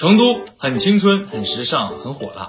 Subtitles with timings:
[0.00, 2.48] 成都很青春、很时尚、很火辣，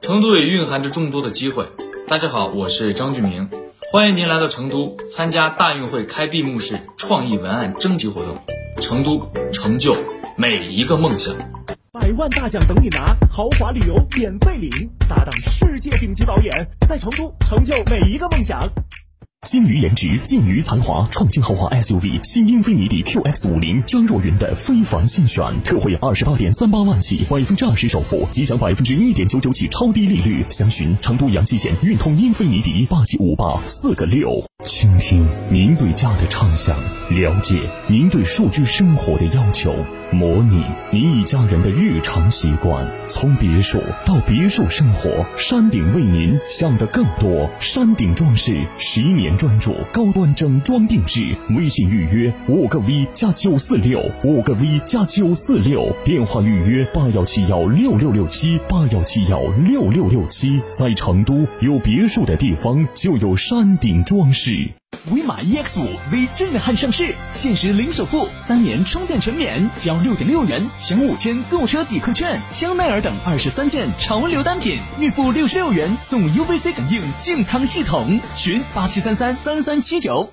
[0.00, 1.66] 成都也蕴含着众多的机会。
[2.08, 3.50] 大家好，我是张俊明，
[3.92, 8.38] 欢迎您来到成都参加大运会开闭幕式创意文案征集活动。
[8.80, 9.94] 成都成就
[10.38, 11.36] 每一个梦想，
[11.92, 14.70] 百万大奖等你拿，豪华旅游免费领，
[15.06, 18.66] 搭档世界顶级导演，在成都成就每一个梦想。
[19.46, 30.44] 精于颜值，近于才华，创新豪华 SUV 新英菲尼迪 QX 五零，张若昀的非凡新选，特惠二十八点三八万起，百分之二十首付，即享百分之一点九九起超低利率。
[30.48, 34.44] 详询成都阳西县运通英菲尼迪八七五八四个六。
[34.64, 36.76] 倾听您对家的畅想，
[37.10, 39.72] 了解您对数据生活的要求，
[40.10, 40.60] 模拟
[40.92, 42.90] 您一家人的日常习惯。
[43.06, 47.48] 从别墅到别墅生活，山顶为您想的更多。
[47.60, 60.60] 山顶装饰十一专注高端整装定制，微信预约五个 V 加九四六，五个 V 加九四六，电话预约八幺七幺六六六七八幺七幺六六六七。
[60.72, 64.70] 在成都有别墅的地方就有山顶装饰。
[65.12, 80.32] 威马 EX 五 Z 震撼上市，限时零首付，三年充电全免，交六点六元享五千购车抵扣券，香奈儿等二十三件潮流单品，预付六十六元送 UVC 感应净仓系统，群八七三三三三七九。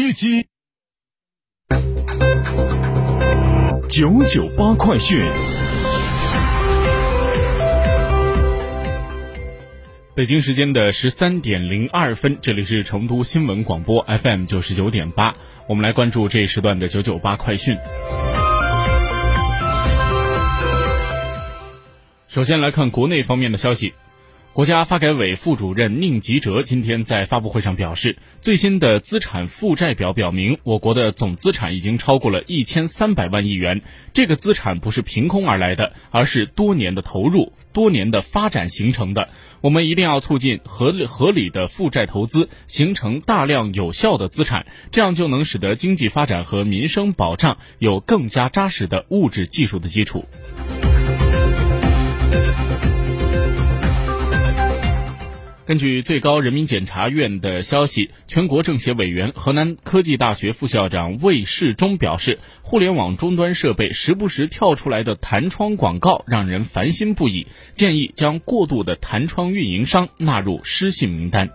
[0.00, 0.46] 一七。
[3.86, 5.22] 九九八快讯。
[10.14, 15.36] 北京时间的十三点零二分，这里是成都新闻广播 FM 九十九点八，
[15.68, 17.76] 我们来关注这一时段的九九八快讯。
[22.26, 23.92] 首先来看国内方面的消息。
[24.52, 33.80] 国家发改委副主任宁吉喆今天在发布会上表示，最新的资产负债表表明，我国的总资产已经超过了一千三百万亿元。
[34.12, 39.28] 这个资产不是凭空而来的，而是多年的投入、多年的发展形成的。
[39.60, 50.24] 我们一定要促进合理合理的负债投资，形成大量有效的资产，这样就能使得经济发展和民生保障有更加扎实的物质技术的基础。
[55.70, 71.50] 根据最高人民检察院的消息，全国政协委员、河南科技大学副校长魏世忠表示，互联网终端设备时不时跳出来的弹窗广告让人烦心不已，建议将过度的弹窗运营商纳入失信名单。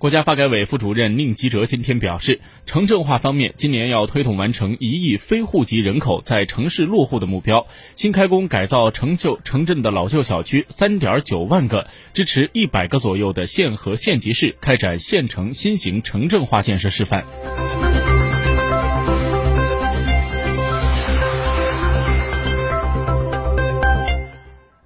[0.00, 7.66] 国家发改委副主任宁吉喆今天表示，城镇化方面，今年要推动完成一亿非户籍人口在城市落户的目标，
[7.96, 17.89] 新开工改造城旧城镇的老旧小区三点九万个，支持一百个左右的县和县级市开展县城新型城镇化建设示范。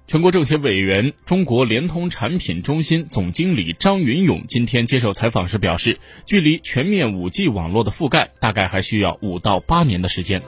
[0.07, 10.43] 全国政协委员、中国联通产品中心总经理张云勇今天接受采访时表示，距离全面五 G 网络的覆盖，大概还需要五到八年的时间。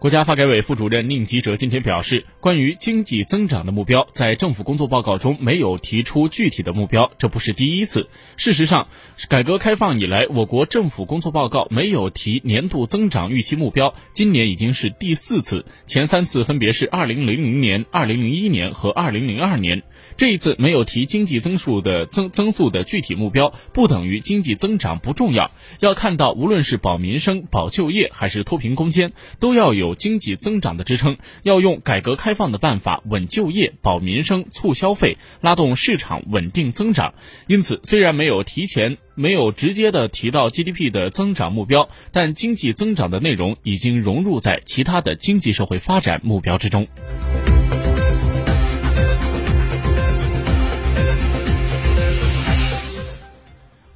[0.00, 8.08] 国家发改委副主任宁吉喆今天表示，关于经济增长的目标，在政府工作报告中没有提出具体的目标，这不是第一次。
[8.36, 8.86] 事实上，
[9.28, 19.82] 改革开放以来，我国政府工作报告没有提年度增长预期目标，今年已经是第四次，前三次分别是二零零零年、二零零一年和二零零二年。
[20.18, 25.52] 这一次没有提经济增速的增增速的具体目标，不等于经济增长不重要。
[25.78, 31.18] 要看到，无论是保民生、保就业，还是脱贫攻坚，都要有经济增长的支撑。
[31.44, 37.14] 要用改革开放的办法稳就业、保民生、促消费，拉动市场稳定增长。
[37.46, 46.88] 因此，虽然没有提前、没有直接的提到 GDP 的增长目标，但经济增长的内容已经融入在其他的经济社会发展目标之中。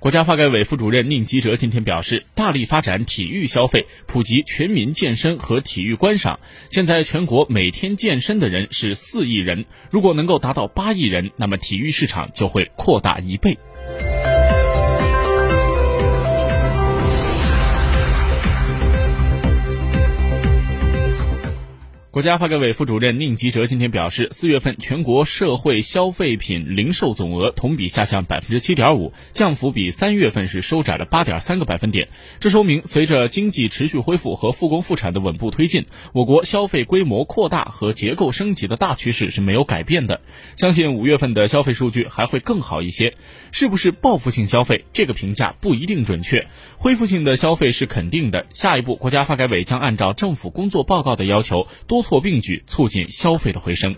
[0.03, 6.41] 国家发改委副主任宁吉喆今天表示，大力发展体育消费，普及全民健身和体育观赏。
[6.73, 13.57] 现在全国每天健身的人是四亿人，如果能够达到八亿人，那么体育市场就会扩大一倍。
[22.13, 32.11] 国家发改委副主任宁吉喆今天表示，四月份全国社会消费品零售总额同比下降百分之七点五，降幅比三月份是收窄了八点三个百分点。
[32.39, 40.21] 这说明，随着经济持续恢复和复工复产的稳步推进，我国消费规模扩大和结构升级的大趋势是没有改变的。
[40.55, 43.15] 相信五月份的消费数据还会更好一些。
[43.53, 44.85] 是不是报复性消费？
[44.93, 46.47] 这个评价不一定准确。
[46.77, 48.45] 恢复性的消费是肯定的。
[48.53, 52.02] 下一步，国家发改委将按照政府工作报告的要求，多。
[52.03, 53.95] 错并举，促进消费的回升。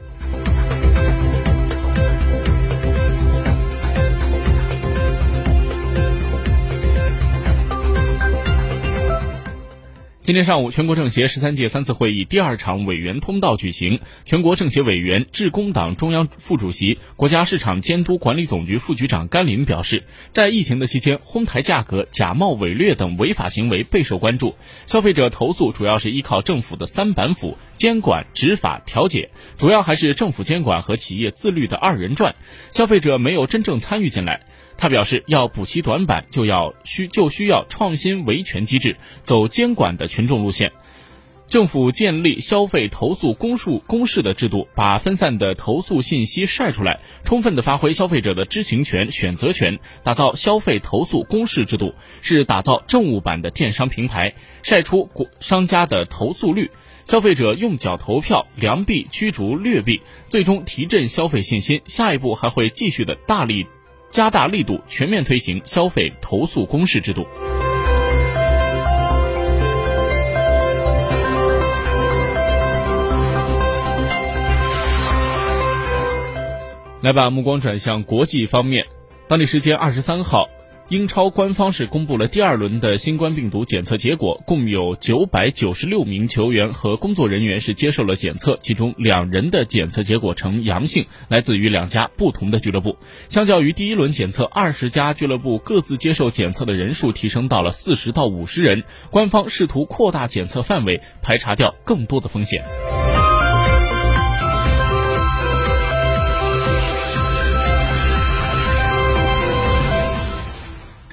[10.25, 14.01] 今天上午，全国政协十三届三次会议第二场委员通道举行。
[14.25, 24.55] 全国政协委员、致公党中央副主席、国家市场监督管理总局副局长甘霖表示，在疫情的期间，哄抬价格、假冒伪劣等违法行为备受关注。
[24.87, 29.29] 消费者投诉主要是依靠政府的三板斧：监管、执法、调解，
[29.59, 32.35] 主要还是政府监管和企业自律的二人转，
[32.71, 34.47] 消费者没有真正参与进来。
[34.77, 40.73] 他表示，要补齐短板，就要需就需要创新维权机制，走监管的群众路线。
[41.47, 56.71] 政府建立消费投诉公诉公示的制度，把分散的投诉信息晒出来，充分的发挥消费者的知情权、选择权，打造消费投诉公示制度，是打造政务版的电商平台，晒出商家的投诉率，
[57.05, 61.83] 消费者用脚投票，良币驱逐劣币，最终提振消费信心。
[61.85, 63.67] 下一步还会继续的大力。
[64.15, 67.27] 加大力度，全面推行消费投诉公示制度。
[77.03, 78.87] 来，把目光转向国际方面。
[79.27, 80.49] 当地时间二十三号。
[80.91, 92.99] 英超官方是公布了第二轮的新冠病毒检测结果，共有九百九十六名球员和工作人员是接受了检测，其中两人的检测结果呈阳性，来自于两家不同的俱乐部。
[93.31, 102.63] 相较于第一轮检测，二十家俱乐部各自接受检测的人数提升到了四十到五十人，官方试图扩大检测范围，排查掉更多的风险。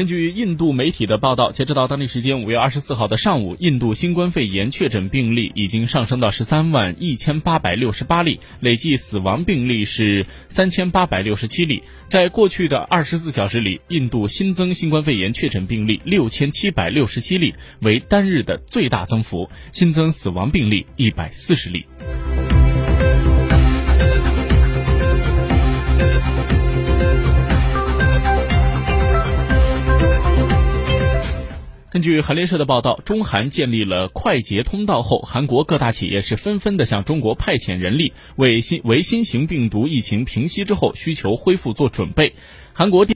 [0.02, 11.84] 根据印度媒体的报道，截止到当地时间五月二十四号的上午，印度新冠肺炎确诊病例已经上升到十三万一千八百六十八例，累计死亡病例是三千八百六十七例。
[12.08, 21.86] 在过去的二十四小时里，印度新增新冠肺炎确诊病例六千七百六十七例，为单日的最大增幅；新增死亡病例一百四十例。
[31.92, 42.34] 根据韩联社的报道，中韩建立了快捷通道后，韩国各大企业是纷纷的向中国派遣人力，为新为新型病毒疫情平息之后需求恢复做准备。
[42.72, 43.10] 韩国电。